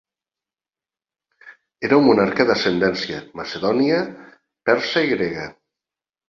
Era 1.89 1.99
un 2.01 2.07
monarca 2.07 2.47
d'ascendència 2.51 3.19
macedònia 3.41 4.01
persa 4.71 5.05
i 5.09 5.13
grega. 5.13 5.47